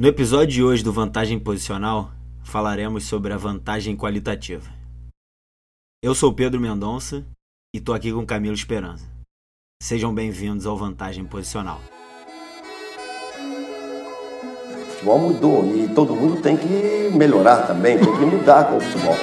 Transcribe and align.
No 0.00 0.08
episódio 0.08 0.46
de 0.46 0.62
hoje 0.64 0.82
do 0.82 0.94
Vantagem 0.94 1.38
Posicional, 1.38 2.10
falaremos 2.42 3.04
sobre 3.04 3.34
a 3.34 3.36
vantagem 3.36 3.94
qualitativa. 3.94 4.66
Eu 6.02 6.14
sou 6.14 6.32
Pedro 6.32 6.58
Mendonça 6.58 7.22
e 7.74 7.76
estou 7.76 7.94
aqui 7.94 8.10
com 8.10 8.24
Camilo 8.24 8.54
Esperança. 8.54 9.04
Sejam 9.82 10.14
bem-vindos 10.14 10.64
ao 10.64 10.74
Vantagem 10.74 11.26
Posicional. 11.26 11.82
O 14.72 14.90
futebol 14.90 15.18
mudou 15.18 15.76
e 15.76 15.86
todo 15.88 16.16
mundo 16.16 16.40
tem 16.40 16.56
que 16.56 17.14
melhorar 17.14 17.66
também, 17.66 17.98
tem 17.98 18.10
que 18.10 18.24
mudar 18.24 18.70
com 18.70 18.78
o 18.78 18.80
futebol. 18.80 19.16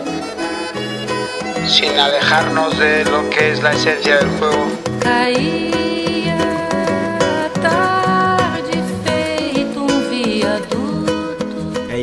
Sin 1.67 1.97
alejarnos 1.97 2.77
de 2.77 3.03
lo 3.05 3.27
que 3.31 3.49
es 3.49 3.63
la 3.63 3.73
esencia 3.73 4.19
del 4.19 4.29
juego. 4.37 4.67
Caía 4.99 5.96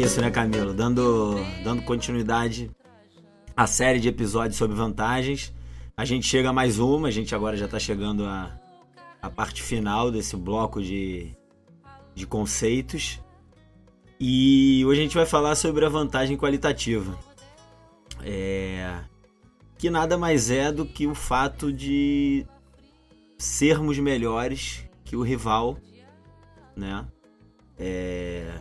isso, 0.05 0.21
né, 0.21 0.31
Camilo? 0.31 0.75
Dando, 0.75 1.37
dando 1.63 1.81
continuidade 1.81 2.71
à 3.57 3.67
série 3.67 3.99
de 3.99 4.07
episódios 4.07 4.57
sobre 4.57 4.77
vantagens. 4.77 5.51
A 5.97 6.05
gente 6.05 6.27
chega 6.27 6.51
a 6.51 6.53
mais 6.53 6.79
uma, 6.79 7.09
a 7.09 7.11
gente 7.11 7.35
agora 7.35 7.57
já 7.57 7.65
está 7.65 7.79
chegando 7.79 8.27
à, 8.27 8.55
à 9.23 9.31
parte 9.31 9.63
final 9.63 10.11
desse 10.11 10.37
bloco 10.37 10.83
de, 10.83 11.35
de 12.15 12.27
conceitos. 12.27 13.19
E 14.21 14.85
hoje 14.85 15.01
a 15.01 15.03
gente 15.05 15.17
vai 15.17 15.25
falar 15.25 15.55
sobre 15.55 15.87
a 15.87 15.89
vantagem 15.89 16.37
qualitativa. 16.37 17.19
É, 18.23 19.01
que 19.79 19.89
nada 19.89 20.19
mais 20.19 20.51
é 20.51 20.71
do 20.71 20.85
que 20.85 21.07
o 21.07 21.15
fato 21.15 21.73
de 21.73 22.47
sermos 23.39 23.99
melhores 23.99 24.85
que 25.03 25.17
o 25.17 25.23
rival, 25.23 25.79
né? 26.77 27.07
É, 27.79 28.61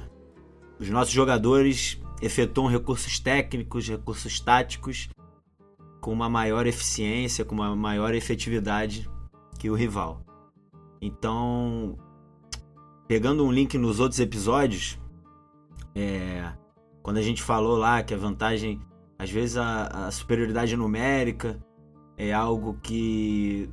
os 0.84 0.90
nossos 0.90 1.14
jogadores 1.14 1.98
efetuam 2.22 2.68
recursos 2.68 3.18
técnicos, 3.18 3.88
recursos 3.88 4.40
táticos 4.42 5.08
com 6.02 6.12
uma 6.12 6.30
maior 6.30 6.68
eficiência, 6.68 7.46
com 7.46 7.56
uma 7.56 7.74
maior 7.74 8.14
efetividade 8.14 9.10
que 9.58 9.70
o 9.70 9.76
rival. 9.76 10.22
Então, 11.02 11.98
pegando 13.08 13.46
um 13.46 13.52
link 13.52 13.78
nos 13.78 14.02
outros 14.02 14.20
episódios, 14.20 15.00
é, 15.96 16.52
quando 17.02 17.16
a 17.16 17.22
gente 17.22 17.42
falou 17.42 17.78
lá 17.78 18.04
que 18.04 18.14
a 18.14 18.18
vantagem, 18.18 18.82
às 19.18 19.32
vezes 19.32 19.56
a, 19.56 20.08
a 20.08 20.12
superioridade 20.12 20.76
numérica 20.76 21.58
é 22.18 22.34
algo 22.34 22.78
que 22.84 23.70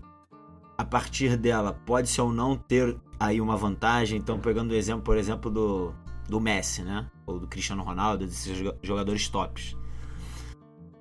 a 0.79 0.85
partir 0.85 1.37
dela 1.37 1.73
pode-se 1.85 2.21
ou 2.21 2.33
não 2.33 2.57
ter 2.57 2.97
aí 3.19 3.41
uma 3.41 3.57
vantagem. 3.57 4.17
Então, 4.17 4.39
pegando 4.39 4.71
o 4.71 4.75
exemplo, 4.75 5.03
por 5.03 5.17
exemplo, 5.17 5.51
do, 5.51 5.93
do 6.31 6.41
Messi, 6.41 6.83
né? 6.83 7.07
Ou 7.27 7.39
do 7.39 7.47
Cristiano 7.47 7.83
Ronaldo, 7.83 8.25
desses 8.27 8.57
jogadores 8.83 9.29
tops. 9.29 9.77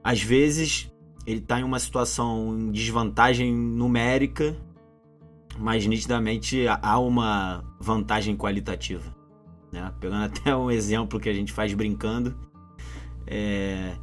Às 0.03 0.21
vezes 0.21 0.91
ele 1.25 1.39
está 1.39 1.59
em 1.59 1.63
uma 1.63 1.79
situação 1.79 2.57
em 2.57 2.71
desvantagem 2.71 3.53
numérica, 3.53 4.57
mas 5.57 5.85
nitidamente 5.85 6.65
há 6.67 6.99
uma 6.99 7.63
vantagem 7.79 8.35
qualitativa. 8.35 9.15
Né? 9.71 9.93
Pegando 9.99 10.25
até 10.35 10.55
um 10.55 10.71
exemplo 10.71 11.19
que 11.19 11.29
a 11.29 11.33
gente 11.33 11.53
faz 11.53 11.73
brincando, 11.73 12.35
é, 13.27 13.95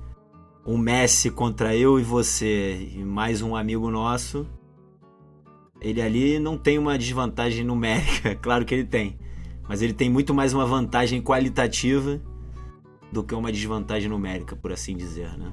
um 0.65 0.79
Messi 0.79 1.31
contra 1.31 1.75
eu 1.75 1.99
e 1.99 2.03
você 2.03 2.91
e 2.95 3.05
mais 3.05 3.43
um 3.43 3.57
amigo 3.57 3.91
nosso, 3.91 4.47
ele 5.81 6.01
ali 6.01 6.39
não 6.39 6.57
tem 6.57 6.79
uma 6.79 6.97
desvantagem 6.97 7.65
numérica, 7.65 8.37
claro 8.41 8.65
que 8.65 8.75
ele 8.75 8.85
tem, 8.85 9.19
mas 9.69 9.83
ele 9.83 9.93
tem 9.93 10.09
muito 10.09 10.33
mais 10.33 10.53
uma 10.53 10.67
vantagem 10.67 11.21
qualitativa 11.23 12.21
do 13.13 13.23
que 13.23 13.35
uma 13.35 13.53
desvantagem 13.53 14.09
numérica, 14.09 14.57
por 14.57 14.73
assim 14.73 14.97
dizer, 14.97 15.37
né? 15.39 15.53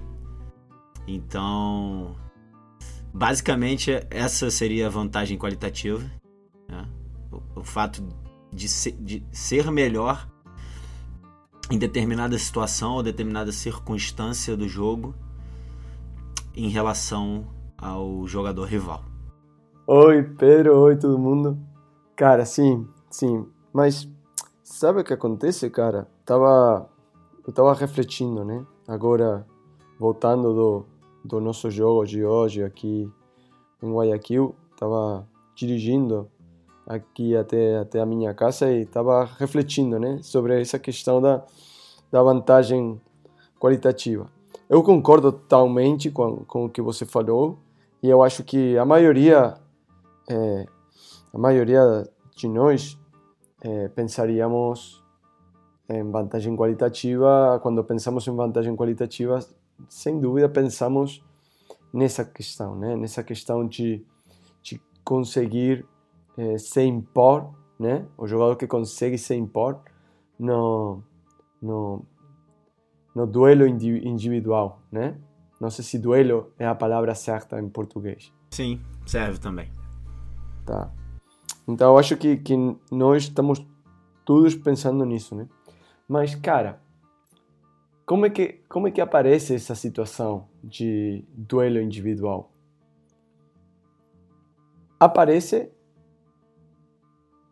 Então, 1.07 2.15
basicamente 3.13 3.91
essa 4.09 4.49
seria 4.49 4.87
a 4.87 4.89
vantagem 4.89 5.37
qualitativa, 5.37 6.03
né? 6.69 6.87
o, 7.31 7.59
o, 7.59 7.63
fato 7.63 8.03
de 8.51 8.67
de 8.99 9.25
ser 9.31 9.69
melhor 9.71 10.27
em 11.71 11.77
determinada 11.77 12.37
situação 12.37 12.93
ou 12.93 13.03
determinada 13.03 13.51
circunstância 13.51 14.55
do 14.55 14.67
jogo 14.67 15.15
em 16.55 16.69
relação 16.69 17.47
ao 17.77 18.27
jogador 18.27 18.65
rival. 18.65 19.03
Oi, 19.87 20.23
Pedro, 20.23 20.77
oi 20.77 20.95
todo 20.95 21.17
mundo. 21.19 21.59
Cara, 22.15 22.45
sim, 22.45 22.87
sim, 23.09 23.45
mas 23.73 24.07
sabe 24.63 25.01
o 25.01 25.03
que 25.03 25.13
acontece, 25.13 25.69
cara? 25.69 26.07
Tava 26.23 26.89
eu 27.45 27.51
tava 27.51 27.73
refletindo, 27.73 28.45
né? 28.45 28.65
Agora 28.87 29.45
voltando 29.99 30.53
do 30.53 30.85
do 31.25 31.39
nosso 31.39 31.71
jogo 31.71 32.05
de 32.05 32.23
hoje 32.23 32.63
aqui 32.63 33.09
em 33.81 33.93
Guayaquil, 33.93 34.53
tava 34.77 35.27
dirigindo 35.55 36.29
aqui 36.85 37.35
até 37.35 37.77
até 37.77 38.01
a 38.01 38.05
minha 38.05 38.33
casa 38.33 38.71
e 38.71 38.85
tava 38.85 39.23
refletindo, 39.39 39.97
né, 39.99 40.19
sobre 40.21 40.61
essa 40.61 40.77
questão 40.77 41.21
da 41.21 41.43
da 42.11 42.21
vantagem 42.21 43.01
qualitativa. 43.59 44.29
Eu 44.69 44.83
concordo 44.83 45.31
totalmente 45.31 46.11
com, 46.11 46.43
com 46.45 46.65
o 46.65 46.69
que 46.69 46.81
você 46.81 47.05
falou 47.05 47.57
e 48.01 48.09
eu 48.09 48.21
acho 48.21 48.43
que 48.43 48.77
a 48.77 48.85
maioria 48.85 49.55
é, 50.29 50.65
a 51.33 51.37
maioria 51.37 52.07
de 52.35 52.47
nós 52.47 52.97
é, 53.63 53.87
pensaríamos 53.89 55.03
em 55.89 56.09
vantagem 56.09 56.55
qualitativa 56.55 57.59
quando 57.61 57.83
pensamos 57.83 58.27
em 58.27 58.35
vantagem 58.35 58.75
qualitativa 58.75 59.39
sem 59.89 60.19
dúvida 60.19 60.47
pensamos 60.47 61.23
nessa 61.91 62.23
questão 62.23 62.75
né 62.75 62.95
nessa 62.95 63.23
questão 63.23 63.67
de, 63.67 64.05
de 64.61 64.81
conseguir 65.03 65.85
é, 66.37 66.57
se 66.57 66.81
impor 66.83 67.53
né 67.79 68.05
o 68.17 68.27
jogador 68.27 68.55
que 68.55 68.67
consegue 68.67 69.17
se 69.17 69.35
impor 69.35 69.79
no 70.39 71.03
no, 71.63 72.05
no 73.15 73.25
duelo 73.25 73.65
individual, 73.65 74.81
né? 74.91 75.15
Não 75.59 75.69
sei 75.69 75.85
se 75.85 75.97
duelo 75.97 76.51
é 76.59 76.67
a 76.67 76.75
palavra 76.75 77.15
certa 77.15 77.59
em 77.59 77.69
português. 77.69 78.33
Sim, 78.51 78.81
serve 79.05 79.39
também. 79.39 79.71
Tá. 80.65 80.91
Então 81.67 81.97
acho 81.97 82.17
que, 82.17 82.37
que 82.37 82.55
nós 82.91 83.23
estamos 83.23 83.65
todos 84.25 84.55
pensando 84.55 85.05
nisso, 85.05 85.35
né? 85.35 85.47
Mas, 86.07 86.35
cara, 86.35 86.81
como 88.05 88.25
é 88.25 88.29
que, 88.29 88.61
como 88.67 88.87
é 88.87 88.91
que 88.91 88.99
aparece 88.99 89.55
essa 89.55 89.75
situação 89.75 90.47
de 90.63 91.23
duelo 91.33 91.79
individual? 91.79 92.51
Aparece 94.99 95.71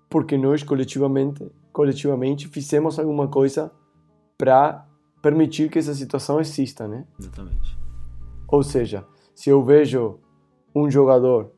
porque 0.09 0.37
nós 0.37 0.61
coletivamente, 0.61 1.49
coletivamente 1.71 2.47
fizemos 2.49 2.99
alguma 2.99 3.29
coisa 3.29 3.71
para 4.37 4.85
permitir 5.21 5.69
que 5.69 5.79
essa 5.79 5.93
situação 5.93 6.39
exista, 6.39 6.87
né? 6.87 7.05
Exatamente. 7.17 7.77
Ou 8.47 8.61
seja, 8.61 9.07
se 9.33 9.49
eu 9.49 9.63
vejo 9.63 10.19
um 10.75 10.89
jogador 10.89 11.51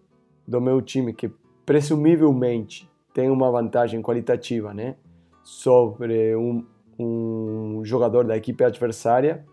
do 0.48 0.62
meu 0.62 0.82
time 0.82 1.14
que 1.14 1.32
presumivelmente 1.66 2.90
tem 3.14 3.30
uma 3.30 3.52
vantagem 3.52 4.02
qualitativa, 4.02 4.74
né, 4.74 4.96
sobre 5.44 6.36
um, 6.36 6.66
um 6.98 7.82
jogador 7.84 8.26
da 8.26 8.36
equipe 8.36 8.64
adversária, 8.64 9.46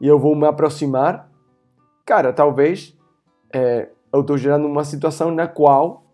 e 0.00 0.06
eu 0.06 0.18
vou 0.18 0.34
me 0.34 0.46
aproximar, 0.46 1.30
cara, 2.04 2.32
talvez 2.32 2.96
é, 3.52 3.88
eu 4.12 4.20
estou 4.20 4.36
gerando 4.36 4.66
uma 4.66 4.84
situação 4.84 5.30
na 5.30 5.46
qual 5.46 6.04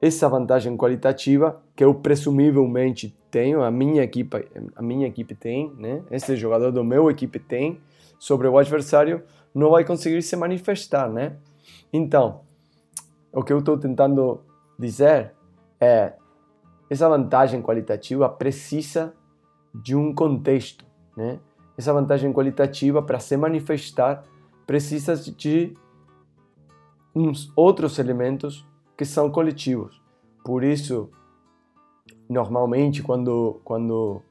essa 0.00 0.28
vantagem 0.28 0.76
qualitativa 0.76 1.62
que 1.74 1.84
eu 1.84 1.94
presumivelmente 1.94 3.16
tenho, 3.30 3.62
a 3.62 3.70
minha 3.70 4.02
equipe, 4.02 4.48
a 4.74 4.82
minha 4.82 5.06
equipe 5.06 5.34
tem, 5.34 5.72
né? 5.76 6.02
Esse 6.10 6.36
jogador 6.36 6.70
do 6.70 6.84
meu 6.84 7.10
equipe 7.10 7.38
tem 7.38 7.80
sobre 8.18 8.46
o 8.46 8.58
adversário 8.58 9.22
não 9.54 9.70
vai 9.70 9.84
conseguir 9.84 10.22
se 10.22 10.36
manifestar, 10.36 11.10
né? 11.10 11.36
Então, 11.92 12.40
o 13.32 13.42
que 13.42 13.52
eu 13.52 13.58
estou 13.58 13.78
tentando 13.78 14.40
dizer 14.78 15.34
é 15.80 16.14
essa 16.88 17.08
vantagem 17.08 17.60
qualitativa 17.62 18.28
precisa 18.28 19.14
de 19.74 19.96
um 19.96 20.14
contexto, 20.14 20.84
né? 21.16 21.38
Essa 21.76 21.92
vantagem 21.92 22.32
qualitativa 22.32 23.02
para 23.02 23.18
se 23.18 23.36
manifestar 23.36 24.24
precisa 24.66 25.14
de 25.16 25.76
uns 27.14 27.52
outros 27.54 27.98
elementos 27.98 28.66
que 28.96 29.04
são 29.04 29.30
coletivos. 29.30 30.00
Por 30.44 30.64
isso, 30.64 31.10
normalmente 32.28 33.02
quando 33.02 33.60
quando 33.64 34.22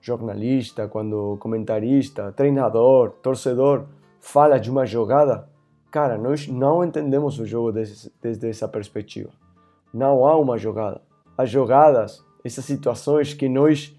jornalista, 0.00 0.86
quando 0.86 1.38
comentarista, 1.38 2.30
treinador, 2.32 3.10
torcedor 3.22 3.86
fala 4.20 4.58
de 4.58 4.70
uma 4.70 4.84
jogada, 4.84 5.48
cara, 5.90 6.18
nós 6.18 6.46
não 6.46 6.84
entendemos 6.84 7.38
o 7.38 7.46
jogo 7.46 7.72
desde, 7.72 8.12
desde 8.20 8.48
essa 8.48 8.68
perspectiva. 8.68 9.30
Não 9.94 10.26
há 10.26 10.36
uma 10.36 10.58
jogada. 10.58 11.00
As 11.38 11.48
jogadas, 11.48 12.24
essas 12.44 12.64
situações 12.64 13.32
que 13.32 13.48
nós 13.48 13.96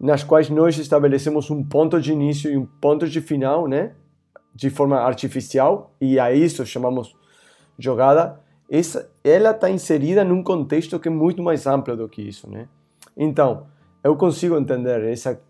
nas 0.00 0.22
quais 0.22 0.48
nós 0.48 0.78
estabelecemos 0.78 1.50
um 1.50 1.62
ponto 1.64 2.00
de 2.00 2.12
início 2.12 2.50
e 2.50 2.56
um 2.56 2.66
ponto 2.66 3.08
de 3.08 3.20
final, 3.20 3.66
né? 3.66 3.94
De 4.54 4.70
forma 4.70 4.98
artificial, 4.98 5.92
e 6.00 6.20
a 6.20 6.32
isso 6.32 6.64
chamamos 6.66 7.16
jogada. 7.78 8.40
Essa, 8.70 9.10
ela 9.24 9.50
está 9.50 9.70
inserida 9.70 10.22
num 10.24 10.42
contexto 10.42 10.98
que 11.00 11.08
é 11.08 11.10
muito 11.10 11.42
mais 11.42 11.66
amplo 11.66 11.96
do 11.96 12.08
que 12.08 12.22
isso, 12.22 12.48
né? 12.48 12.68
Então, 13.16 13.66
eu 14.04 14.14
consigo 14.16 14.56
entender 14.56 15.02
essa, 15.04 15.40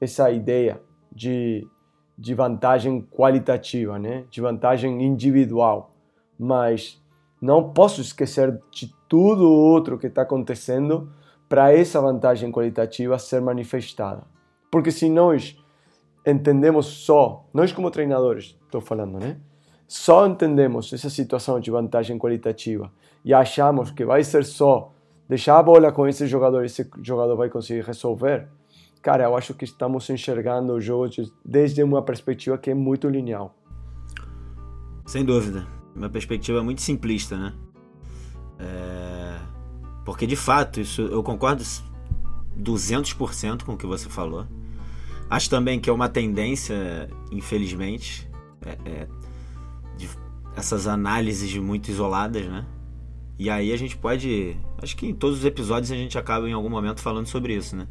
essa 0.00 0.30
ideia 0.30 0.80
de, 1.10 1.66
de 2.18 2.34
vantagem 2.34 3.00
qualitativa, 3.00 3.98
né? 3.98 4.24
De 4.30 4.40
vantagem 4.40 5.02
individual, 5.02 5.94
mas 6.38 7.00
não 7.40 7.72
posso 7.72 8.00
esquecer 8.00 8.58
de 8.70 8.94
tudo 9.08 9.50
outro 9.50 9.98
que 9.98 10.06
está 10.06 10.22
acontecendo 10.22 11.10
para 11.48 11.72
essa 11.72 12.00
vantagem 12.00 12.50
qualitativa 12.50 13.18
ser 13.18 13.40
manifestada. 13.40 14.24
Porque 14.70 14.90
se 14.90 15.08
nós 15.08 15.56
entendemos 16.26 16.86
só, 16.86 17.46
nós 17.54 17.72
como 17.72 17.90
treinadores, 17.90 18.56
estou 18.64 18.80
falando, 18.80 19.18
né? 19.18 19.38
Só 19.86 20.26
entendemos 20.26 20.92
essa 20.92 21.08
situação 21.08 21.60
de 21.60 21.70
vantagem 21.70 22.18
qualitativa 22.18 22.90
e 23.24 23.32
achamos 23.32 23.92
que 23.92 24.04
vai 24.04 24.24
ser 24.24 24.44
só 24.44 24.92
deixar 25.28 25.58
a 25.58 25.62
bola 25.62 25.92
com 25.92 26.08
esse 26.08 26.26
jogador, 26.26 26.64
esse 26.64 26.88
jogador 27.02 27.36
vai 27.36 27.48
conseguir 27.48 27.82
resolver. 27.82 28.48
Cara, 29.00 29.24
eu 29.24 29.36
acho 29.36 29.54
que 29.54 29.64
estamos 29.64 30.10
enxergando 30.10 30.72
o 30.72 30.80
jogo 30.80 31.08
desde 31.44 31.80
uma 31.82 32.02
perspectiva 32.02 32.58
que 32.58 32.70
é 32.70 32.74
muito 32.74 33.08
linear. 33.08 33.48
Sem 35.06 35.24
dúvida. 35.24 35.64
Uma 35.96 36.08
perspectiva 36.10 36.62
muito 36.62 36.82
simplista, 36.82 37.36
né? 37.36 37.54
É 38.58 39.16
porque 40.06 40.24
de 40.24 40.36
fato, 40.36 40.80
isso 40.80 41.02
eu 41.02 41.20
concordo 41.20 41.64
200% 42.56 43.64
com 43.64 43.72
o 43.72 43.76
que 43.76 43.86
você 43.86 44.08
falou. 44.08 44.46
Acho 45.28 45.50
também 45.50 45.80
que 45.80 45.90
é 45.90 45.92
uma 45.92 46.08
tendência, 46.08 47.10
infelizmente, 47.32 48.30
é, 48.64 48.78
é, 48.88 49.08
de, 49.96 50.08
essas 50.54 50.86
análises 50.86 51.52
muito 51.56 51.90
isoladas, 51.90 52.46
né? 52.46 52.64
E 53.36 53.50
aí 53.50 53.72
a 53.72 53.76
gente 53.76 53.96
pode. 53.96 54.56
Acho 54.80 54.96
que 54.96 55.08
em 55.08 55.14
todos 55.14 55.40
os 55.40 55.44
episódios 55.44 55.90
a 55.90 55.96
gente 55.96 56.16
acaba 56.16 56.48
em 56.48 56.52
algum 56.52 56.70
momento 56.70 57.00
falando 57.00 57.26
sobre 57.26 57.56
isso, 57.56 57.74
né? 57.74 57.88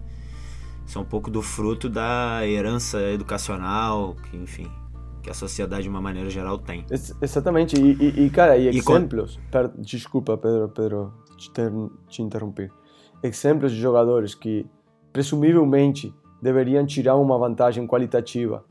Isso 0.87 0.97
é 0.97 1.01
um 1.01 1.05
pouco 1.05 1.29
do 1.29 1.41
fruto 1.41 1.89
da 1.89 2.47
herança 2.47 3.01
educacional, 3.11 4.15
que, 4.29 4.37
enfim, 4.37 4.71
que 5.25 5.31
a 5.31 5.33
sociedade 5.33 5.83
de 5.83 5.89
uma 5.89 5.99
maneira 5.99 6.29
geral 6.29 6.59
tem. 6.59 6.85
Exatamente. 7.19 7.75
E, 7.75 7.93
e, 7.93 8.25
e 8.25 8.29
cara, 8.29 8.55
e, 8.57 8.65
e 8.65 8.77
exemplos. 8.77 9.39
Per, 9.51 9.71
desculpa, 9.79 10.37
Pedro, 10.37 10.69
Pedro, 10.69 11.13
te, 11.35 11.49
ter, 11.51 11.71
te 12.07 12.21
interromper. 12.21 12.71
Exemplos 13.23 13.71
de 13.71 13.81
jogadores 13.81 14.35
que 14.35 14.67
presumivelmente 15.11 16.13
deveriam 16.39 16.85
tirar 16.85 17.15
uma 17.15 17.39
vantagem 17.39 17.87
qualitativa, 17.87 18.63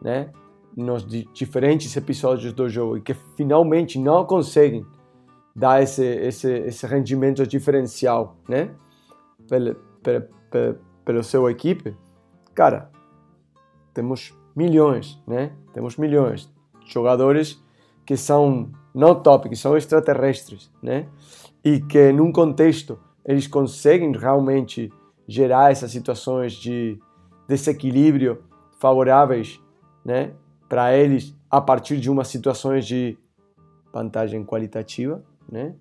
né? 0.00 0.30
Nos 0.74 1.06
diferentes 1.06 1.94
episódios 1.94 2.54
do 2.54 2.70
jogo 2.70 2.96
e 2.96 3.02
que 3.02 3.12
finalmente 3.36 3.98
não 3.98 4.24
conseguem 4.24 4.86
dar 5.54 5.82
esse 5.82 6.04
esse 6.04 6.50
esse 6.50 6.86
rendimento 6.86 7.46
diferencial, 7.46 8.38
né? 8.48 8.70
Pelo, 9.46 9.74
pelo, 10.02 10.24
pelo, 10.50 10.78
pelo 11.04 11.22
seu 11.22 11.50
equipe, 11.50 11.94
cara, 12.54 12.90
temos 13.92 14.34
milhões, 14.58 15.22
né? 15.26 15.52
Temos 15.72 15.96
milhões 15.96 16.52
de 16.84 16.92
jogadores 16.92 17.62
que 18.04 18.16
são 18.16 18.70
não 18.92 19.14
top, 19.14 19.48
que 19.48 19.56
são 19.56 19.76
extraterrestres, 19.76 20.70
né? 20.82 21.06
e 21.64 21.80
que 21.80 22.12
num 22.12 22.32
contexto 22.32 22.98
eles 23.24 23.46
conseguem 23.46 24.12
realmente 24.12 24.92
gerar 25.26 25.70
essas 25.70 25.90
situações 25.90 26.54
de 26.54 26.98
desequilíbrio 27.46 28.42
favoráveis, 28.78 29.60
né, 30.04 30.32
para 30.68 30.96
eles 30.96 31.36
a 31.50 31.60
partir 31.60 31.98
de 31.98 32.10
umas 32.10 32.28
situações 32.28 32.86
de 32.86 33.18
vantagem 33.92 34.44
qualitativa, 34.44 35.22
né? 35.50 35.74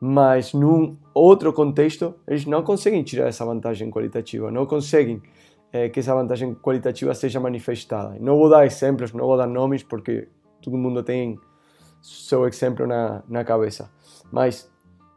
Mas 0.00 0.52
num 0.52 0.96
outro 1.12 1.52
contexto 1.52 2.14
eles 2.26 2.44
não 2.46 2.62
conseguem 2.62 3.02
tirar 3.02 3.28
essa 3.28 3.44
vantagem 3.44 3.90
qualitativa, 3.90 4.50
não 4.50 4.66
conseguem 4.66 5.22
é, 5.74 5.88
que 5.88 5.98
essa 5.98 6.14
vantagem 6.14 6.54
qualitativa 6.54 7.12
seja 7.14 7.40
manifestada. 7.40 8.16
Não 8.20 8.38
vou 8.38 8.48
dar 8.48 8.64
exemplos, 8.64 9.12
não 9.12 9.26
vou 9.26 9.36
dar 9.36 9.48
nomes 9.48 9.82
porque 9.82 10.28
todo 10.62 10.78
mundo 10.78 11.02
tem 11.02 11.36
seu 12.00 12.46
exemplo 12.46 12.86
na, 12.86 13.24
na 13.28 13.42
cabeça, 13.42 13.90
mas 14.30 14.70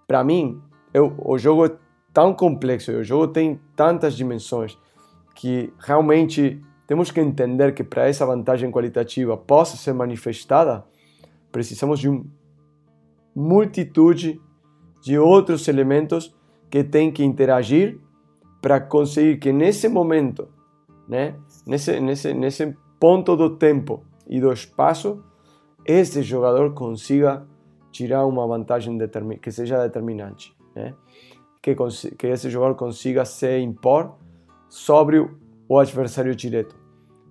para 0.08 0.24
mim, 0.24 0.60
eu, 0.92 1.14
o 1.20 1.38
jogo 1.38 1.68
é 1.68 1.72
tão 2.12 2.34
complexo, 2.34 2.92
o 2.92 3.04
jogo 3.04 3.28
tem 3.28 3.62
tantas 3.76 4.16
dimensões 4.16 4.76
que 5.36 5.72
realmente 5.78 6.60
temos 6.88 7.12
que 7.12 7.20
entender 7.20 7.76
que 7.76 7.84
para 7.84 8.08
essa 8.08 8.26
vantagem 8.26 8.72
qualitativa 8.72 9.38
possa 9.38 9.78
ser 9.78 9.94
manifestada, 9.94 10.84
precisamos 11.52 12.00
de 12.00 12.10
uma 12.10 12.26
multitude 13.36 14.42
de 15.04 15.20
outros 15.20 15.68
elementos 15.68 16.36
que 16.68 16.84
têm 16.84 17.12
que 17.12 17.24
interagir 17.24 18.00
para 18.62 18.80
conseguir 18.80 19.38
que 19.38 19.52
nesse 19.52 19.88
momento, 19.88 20.48
né, 21.08 21.36
nesse, 21.66 22.00
nesse, 22.00 22.34
nesse 22.34 22.76
ponto 23.00 23.36
do 23.36 23.58
tempo 23.58 24.04
e 24.28 24.40
do 24.40 24.52
espaço, 24.52 25.24
esse 25.86 26.22
jogador 26.22 26.74
consiga 26.74 27.46
tirar 27.92 28.26
uma 28.26 28.46
vantagem 28.46 28.98
que 29.42 29.52
seja 29.52 29.82
determinante, 29.82 30.56
né? 30.76 30.94
que, 31.62 31.76
que 32.18 32.28
esse 32.28 32.50
jogador 32.50 32.76
consiga 32.76 33.26
se 33.26 33.60
impor 33.60 34.16
sobre 34.70 35.20
o 35.68 35.80
adversário 35.80 36.36
direto. 36.36 36.76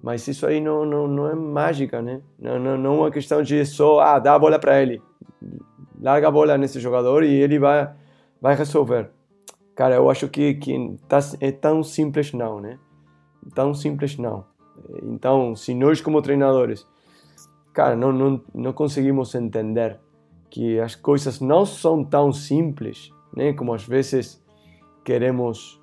Mas 0.03 0.27
isso 0.29 0.47
aí 0.47 0.61
não, 0.61 0.85
não, 0.85 1.09
não 1.09 1.29
é 1.29 1.35
mágica, 1.35 2.03
né? 2.03 2.21
Não, 2.39 2.59
não, 2.59 2.79
não 2.79 2.95
é 2.95 2.99
uma 2.99 3.11
questão 3.11 3.43
de 3.43 3.65
só 3.65 4.01
ah, 4.01 4.19
dar 4.19 4.35
a 4.35 4.39
bola 4.39 4.59
para 4.59 4.81
ele, 4.81 5.03
larga 6.01 6.29
a 6.29 6.31
bola 6.31 6.59
nesse 6.59 6.79
jogador 6.79 7.25
e 7.25 7.35
ele 7.35 7.59
vai, 7.59 7.93
vai 8.41 8.55
resolver. 8.55 9.11
Cara, 9.77 9.97
eu 9.97 10.11
acho 10.11 10.27
que, 10.29 10.55
que 10.55 10.97
tá, 11.07 11.19
é 11.39 11.53
tão 11.53 11.83
simples 11.83 12.33
não, 12.33 12.59
né? 12.59 12.79
Tão 13.55 13.75
simples 13.75 14.17
não. 14.17 14.45
Então, 15.03 15.55
se 15.55 15.75
nós 15.75 16.01
como 16.01 16.23
treinadores, 16.23 16.87
cara, 17.75 17.95
não, 17.95 18.11
não, 18.11 18.43
não 18.55 18.73
conseguimos 18.73 19.35
entender 19.35 20.01
que 20.49 20.81
as 20.81 20.95
coisas 20.95 21.41
não 21.41 21.67
são 21.67 22.03
tão 22.03 22.33
simples, 22.33 23.13
né, 23.37 23.53
como 23.53 23.75
às 23.75 23.87
vezes 23.87 24.43
queremos 25.05 25.81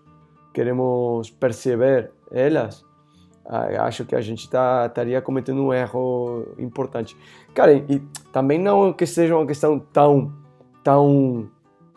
queremos 0.54 1.32
perceber 1.32 2.12
elas, 2.32 2.86
acho 3.80 4.06
que 4.06 4.16
a 4.16 4.22
gente 4.22 4.48
tá, 4.50 4.86
estaria 4.86 5.20
cometendo 5.22 5.64
um 5.64 5.74
erro 5.74 6.48
importante. 6.60 7.18
Cara, 7.56 7.74
e 7.74 8.00
também 8.32 8.60
não 8.60 8.94
que 8.94 9.06
seja 9.06 9.36
uma 9.36 9.48
questão 9.48 9.80
tão 9.80 10.32
tão 10.84 11.50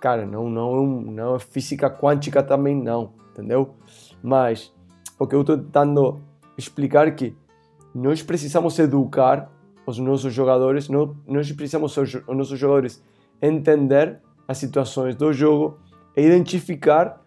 cara, 0.07 0.25
não 0.25 0.49
não 0.49 0.87
não 0.87 1.35
é 1.35 1.39
física 1.41 1.91
quântica 1.91 2.41
também 2.41 2.81
não, 2.81 3.11
entendeu? 3.33 3.75
Mas 4.23 4.73
o 5.19 5.27
que 5.27 5.35
eu 5.35 5.41
estou 5.41 5.59
tentando 5.59 6.21
explicar 6.57 7.09
é 7.09 7.11
que 7.11 7.37
nós 7.93 8.23
precisamos 8.23 8.79
educar 8.79 9.51
os 9.85 9.99
nossos 9.99 10.33
jogadores, 10.33 10.89
nós 10.89 11.51
precisamos 11.51 11.97
os 11.97 12.23
nossos 12.29 12.57
jogadores 12.57 13.03
entender 13.43 14.21
as 14.47 14.59
situações 14.59 15.17
do 15.17 15.33
jogo 15.33 15.77
e 16.17 16.23
identificar 16.23 17.21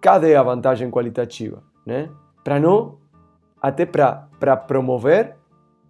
cadê 0.00 0.34
a 0.34 0.42
vantagem 0.42 0.90
qualitativa, 0.90 1.62
né? 1.86 2.10
Para 2.42 2.58
não 2.58 2.98
até 3.62 3.86
para 3.86 4.56
promover 4.66 5.36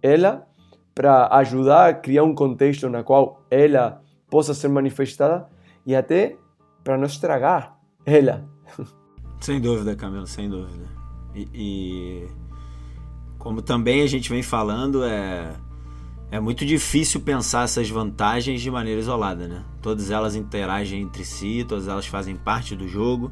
ela, 0.03 0.47
para 0.93 1.29
ajudar 1.37 1.89
a 1.89 1.93
criar 1.95 2.23
um 2.23 2.35
contexto 2.35 2.87
na 2.91 3.03
qual 3.03 3.41
ela 3.49 4.03
possa 4.29 4.53
ser 4.53 4.67
manifestada 4.67 5.54
e 5.85 5.95
até 5.95 6.37
para 6.83 6.97
não 6.97 7.05
estragar 7.05 7.77
ela. 8.05 8.47
Sem 9.39 9.59
dúvida, 9.61 9.95
Camilo, 9.95 10.27
sem 10.27 10.49
dúvida. 10.49 10.85
E, 11.33 11.47
e 11.53 12.27
como 13.37 13.61
também 13.61 14.01
a 14.01 14.07
gente 14.07 14.29
vem 14.29 14.41
falando, 14.41 15.03
é 15.03 15.53
é 16.31 16.39
muito 16.39 16.65
difícil 16.65 17.21
pensar 17.21 17.63
essas 17.63 17.89
vantagens 17.89 18.59
de 18.61 18.71
maneira 18.71 18.99
isolada, 18.99 19.47
né? 19.47 19.63
Todas 19.81 20.09
elas 20.09 20.35
interagem 20.35 21.01
entre 21.01 21.23
si, 21.23 21.63
todas 21.67 21.87
elas 21.87 22.07
fazem 22.07 22.35
parte 22.35 22.75
do 22.75 22.87
jogo, 22.87 23.31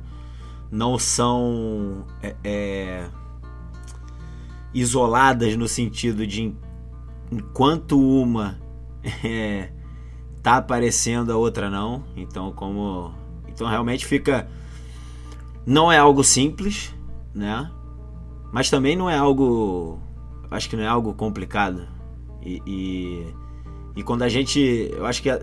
não 0.72 0.98
são 0.98 2.06
é, 2.22 2.36
é, 2.44 3.10
isoladas 4.74 5.56
no 5.56 5.68
sentido 5.68 6.26
de 6.26 6.56
enquanto 7.32 8.00
uma 8.00 8.60
é, 9.24 9.72
tá 10.44 10.58
aparecendo 10.58 11.32
a 11.32 11.38
outra 11.38 11.70
não. 11.70 12.04
Então 12.16 12.52
como 12.52 13.12
então 13.48 13.68
realmente 13.68 14.06
fica 14.06 14.48
não 15.66 15.92
é 15.92 15.98
algo 15.98 16.24
simples, 16.24 16.94
né? 17.34 17.72
Mas 18.52 18.70
também 18.70 18.96
não 18.96 19.10
é 19.10 19.18
algo 19.18 20.00
acho 20.52 20.70
que 20.70 20.76
não 20.76 20.84
é 20.84 20.88
algo 20.88 21.14
complicado 21.16 21.88
e, 22.46 22.62
e, 22.66 23.34
e, 23.96 24.04
quando 24.04 24.24
a 24.24 24.30
gente. 24.30 24.60
Eu 24.92 25.06
acho 25.06 25.22
que 25.22 25.30
a, 25.30 25.42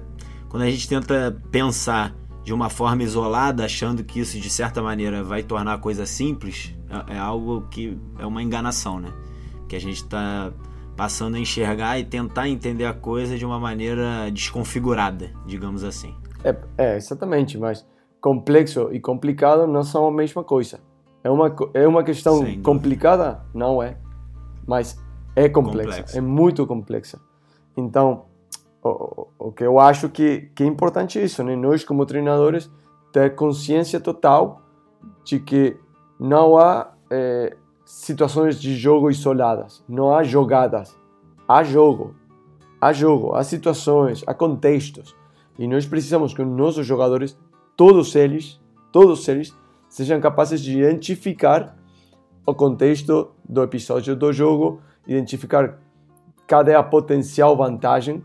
quando 0.48 0.64
a 0.64 0.70
gente 0.70 0.88
tenta 0.88 1.36
pensar 1.50 2.14
de 2.44 2.52
uma 2.52 2.68
forma 2.68 3.02
isolada, 3.02 3.64
achando 3.64 4.04
que 4.04 4.20
isso 4.20 4.38
de 4.38 4.50
certa 4.50 4.82
maneira 4.82 5.24
vai 5.24 5.42
tornar 5.42 5.74
a 5.74 5.78
coisa 5.78 6.04
simples, 6.04 6.74
é, 7.08 7.14
é 7.14 7.18
algo 7.18 7.62
que 7.70 7.98
é 8.18 8.26
uma 8.26 8.42
enganação, 8.42 9.00
né? 9.00 9.12
Que 9.68 9.76
a 9.76 9.80
gente 9.80 10.02
está 10.02 10.52
passando 11.00 11.36
a 11.36 11.38
enxergar 11.38 11.98
e 11.98 12.04
tentar 12.04 12.46
entender 12.46 12.84
a 12.84 12.92
coisa 12.92 13.38
de 13.38 13.46
uma 13.46 13.58
maneira 13.58 14.30
desconfigurada, 14.30 15.30
digamos 15.46 15.82
assim. 15.82 16.14
É, 16.44 16.54
é 16.76 16.96
exatamente, 16.96 17.56
mas 17.56 17.86
complexo 18.20 18.90
e 18.92 19.00
complicado 19.00 19.66
não 19.66 19.82
são 19.82 20.06
a 20.06 20.12
mesma 20.12 20.44
coisa. 20.44 20.78
É 21.24 21.30
uma, 21.30 21.56
é 21.72 21.88
uma 21.88 22.04
questão 22.04 22.44
complicada? 22.62 23.40
Não 23.54 23.82
é. 23.82 23.96
Mas 24.66 25.02
é 25.34 25.48
complexa, 25.48 25.90
complexa. 25.90 26.18
é 26.18 26.20
muito 26.20 26.66
complexa. 26.66 27.18
Então, 27.74 28.26
o, 28.84 29.26
o 29.38 29.52
que 29.52 29.64
eu 29.64 29.80
acho 29.80 30.10
que, 30.10 30.50
que 30.54 30.62
é 30.62 30.66
importante 30.66 31.18
isso, 31.18 31.42
né? 31.42 31.56
Nós, 31.56 31.82
como 31.82 32.04
treinadores, 32.04 32.70
ter 33.10 33.34
consciência 33.34 33.98
total 33.98 34.60
de 35.24 35.40
que 35.40 35.78
não 36.18 36.58
há 36.58 36.92
é, 37.10 37.56
situações 37.90 38.60
de 38.60 38.76
jogo 38.76 39.10
isoladas, 39.10 39.84
não 39.88 40.14
há 40.14 40.22
jogadas, 40.22 40.96
há 41.46 41.64
jogo, 41.64 42.14
há 42.80 42.92
jogo, 42.92 43.34
há 43.34 43.42
situações, 43.42 44.22
há 44.26 44.32
contextos. 44.32 45.14
E 45.58 45.66
nós 45.66 45.84
precisamos 45.86 46.32
que 46.32 46.40
os 46.40 46.48
nossos 46.48 46.86
jogadores, 46.86 47.36
todos 47.76 48.14
eles, 48.14 48.60
todos 48.92 49.26
eles, 49.26 49.54
sejam 49.88 50.20
capazes 50.20 50.60
de 50.60 50.78
identificar 50.78 51.76
o 52.46 52.54
contexto 52.54 53.32
do 53.46 53.62
episódio 53.62 54.14
do 54.14 54.32
jogo, 54.32 54.80
identificar 55.06 55.80
cada 56.46 56.70
é 56.70 56.76
a 56.76 56.82
potencial 56.82 57.56
vantagem 57.56 58.24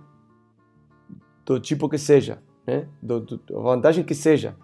do 1.44 1.60
tipo 1.60 1.90
que 1.90 1.98
seja, 1.98 2.42
né? 2.66 2.88
do, 3.02 3.20
do, 3.20 3.62
vantagem 3.62 4.04
que 4.04 4.16
seja, 4.16 4.56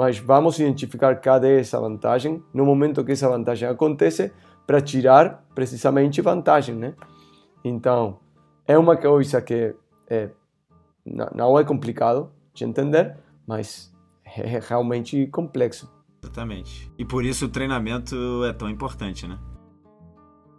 mas 0.00 0.18
vamos 0.18 0.58
identificar 0.58 1.14
cada 1.16 1.46
essa 1.46 1.78
vantagem 1.78 2.42
no 2.54 2.64
momento 2.64 3.04
que 3.04 3.12
essa 3.12 3.28
vantagem 3.28 3.68
acontece 3.68 4.32
para 4.66 4.80
tirar 4.80 5.44
precisamente 5.54 6.22
vantagem, 6.22 6.74
né? 6.74 6.94
Então, 7.62 8.18
é 8.66 8.78
uma 8.78 8.96
coisa 8.96 9.42
que 9.42 9.76
é, 10.08 10.30
não 11.04 11.58
é 11.58 11.64
complicado 11.64 12.32
de 12.54 12.64
entender, 12.64 13.14
mas 13.46 13.92
é 14.24 14.58
realmente 14.66 15.26
complexo. 15.26 15.86
Exatamente. 16.24 16.90
E 16.96 17.04
por 17.04 17.22
isso 17.22 17.44
o 17.44 17.48
treinamento 17.50 18.42
é 18.46 18.54
tão 18.54 18.70
importante, 18.70 19.28
né? 19.28 19.38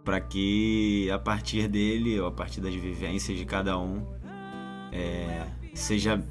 Para 0.04 0.20
que 0.20 1.10
a 1.10 1.18
partir 1.18 1.66
dele, 1.66 2.20
ou 2.20 2.28
a 2.28 2.32
partir 2.32 2.60
das 2.60 2.74
vivências 2.76 3.36
de 3.36 3.44
cada 3.44 3.76
um, 3.76 4.06
é, 4.92 5.48
seja 5.74 6.24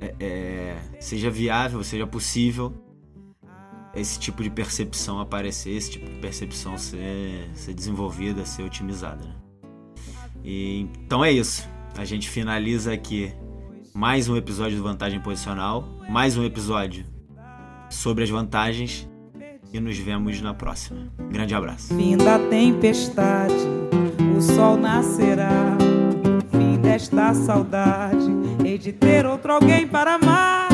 é, 0.00 0.14
é, 0.20 0.76
seja 1.00 1.30
viável, 1.30 1.82
seja 1.82 2.06
possível 2.06 2.72
esse 3.94 4.18
tipo 4.18 4.42
de 4.42 4.50
percepção 4.50 5.20
aparecer, 5.20 5.70
esse 5.70 5.92
tipo 5.92 6.06
de 6.08 6.18
percepção 6.18 6.76
ser, 6.78 7.50
ser 7.54 7.74
desenvolvida, 7.74 8.44
ser 8.44 8.62
otimizada. 8.62 9.24
Né? 9.24 9.34
E, 10.44 10.80
então 11.04 11.24
é 11.24 11.32
isso. 11.32 11.68
A 11.96 12.04
gente 12.04 12.28
finaliza 12.28 12.92
aqui 12.92 13.32
mais 13.94 14.28
um 14.28 14.36
episódio 14.36 14.76
do 14.76 14.82
Vantagem 14.82 15.20
Posicional, 15.20 15.88
mais 16.08 16.36
um 16.36 16.44
episódio 16.44 17.04
sobre 17.90 18.24
as 18.24 18.30
vantagens 18.30 19.08
e 19.72 19.80
nos 19.80 19.98
vemos 19.98 20.40
na 20.40 20.54
próxima. 20.54 21.12
Grande 21.30 21.54
abraço. 21.54 21.94
Fim 21.94 22.16
da 22.16 22.38
tempestade, 22.38 23.52
o 24.36 24.40
sol 24.40 24.76
nascerá. 24.76 25.76
Fim 26.50 26.78
desta 26.80 27.34
saudade, 27.34 28.37
de 28.78 28.92
ter 28.92 29.26
outro 29.26 29.52
alguém 29.52 29.86
para 29.86 30.14
amar. 30.14 30.67